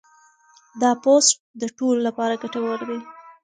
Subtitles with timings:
[0.81, 2.99] دا پوسټ د ټولو لپاره ګټور دی.